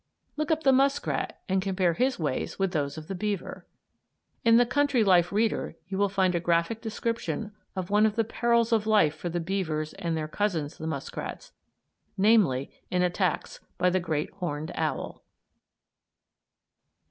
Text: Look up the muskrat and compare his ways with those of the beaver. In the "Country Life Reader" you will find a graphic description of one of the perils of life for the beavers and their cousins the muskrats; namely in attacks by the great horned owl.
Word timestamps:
Look 0.35 0.49
up 0.49 0.63
the 0.63 0.71
muskrat 0.71 1.39
and 1.47 1.61
compare 1.61 1.93
his 1.93 2.17
ways 2.17 2.57
with 2.57 2.71
those 2.71 2.97
of 2.97 3.07
the 3.07 3.13
beaver. 3.13 3.67
In 4.43 4.57
the 4.57 4.65
"Country 4.65 5.03
Life 5.03 5.31
Reader" 5.31 5.75
you 5.89 5.99
will 5.99 6.09
find 6.09 6.33
a 6.33 6.39
graphic 6.39 6.81
description 6.81 7.51
of 7.75 7.91
one 7.91 8.07
of 8.07 8.15
the 8.15 8.23
perils 8.23 8.71
of 8.71 8.87
life 8.87 9.13
for 9.15 9.29
the 9.29 9.39
beavers 9.39 9.93
and 9.93 10.17
their 10.17 10.27
cousins 10.27 10.79
the 10.79 10.87
muskrats; 10.87 11.51
namely 12.17 12.71
in 12.89 13.03
attacks 13.03 13.59
by 13.77 13.91
the 13.91 13.99
great 13.99 14.31
horned 14.31 14.71
owl. 14.73 15.21